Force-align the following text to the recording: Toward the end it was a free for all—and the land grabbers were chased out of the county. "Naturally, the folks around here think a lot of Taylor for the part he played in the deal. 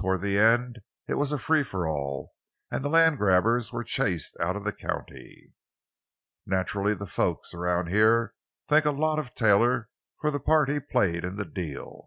Toward 0.00 0.22
the 0.22 0.38
end 0.38 0.78
it 1.06 1.16
was 1.16 1.30
a 1.30 1.38
free 1.38 1.62
for 1.62 1.86
all—and 1.86 2.82
the 2.82 2.88
land 2.88 3.18
grabbers 3.18 3.70
were 3.70 3.84
chased 3.84 4.34
out 4.40 4.56
of 4.56 4.64
the 4.64 4.72
county. 4.72 5.52
"Naturally, 6.46 6.94
the 6.94 7.04
folks 7.04 7.52
around 7.52 7.88
here 7.88 8.32
think 8.66 8.86
a 8.86 8.90
lot 8.92 9.18
of 9.18 9.34
Taylor 9.34 9.90
for 10.18 10.30
the 10.30 10.40
part 10.40 10.70
he 10.70 10.80
played 10.80 11.22
in 11.22 11.36
the 11.36 11.44
deal. 11.44 12.00